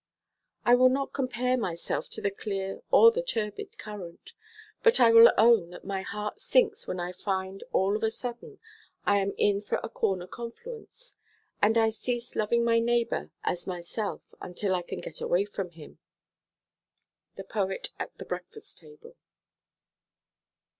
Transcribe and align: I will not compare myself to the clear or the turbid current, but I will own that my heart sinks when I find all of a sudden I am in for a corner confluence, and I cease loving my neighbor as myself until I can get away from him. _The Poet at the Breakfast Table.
I 0.65 0.73
will 0.73 0.89
not 0.89 1.13
compare 1.13 1.55
myself 1.57 2.09
to 2.09 2.21
the 2.21 2.31
clear 2.31 2.81
or 2.89 3.11
the 3.11 3.21
turbid 3.21 3.77
current, 3.77 4.33
but 4.81 4.99
I 4.99 5.11
will 5.11 5.31
own 5.37 5.69
that 5.69 5.85
my 5.85 6.01
heart 6.01 6.39
sinks 6.39 6.87
when 6.87 6.99
I 6.99 7.11
find 7.11 7.63
all 7.71 7.95
of 7.95 8.01
a 8.01 8.09
sudden 8.09 8.57
I 9.05 9.17
am 9.19 9.31
in 9.37 9.61
for 9.61 9.79
a 9.83 9.89
corner 9.89 10.25
confluence, 10.25 11.17
and 11.61 11.77
I 11.77 11.89
cease 11.91 12.35
loving 12.35 12.65
my 12.65 12.79
neighbor 12.79 13.29
as 13.43 13.67
myself 13.67 14.33
until 14.41 14.73
I 14.73 14.81
can 14.81 15.01
get 15.01 15.21
away 15.21 15.45
from 15.45 15.69
him. 15.69 15.99
_The 17.37 17.47
Poet 17.47 17.89
at 17.99 18.17
the 18.17 18.25
Breakfast 18.25 18.79
Table. 18.79 19.15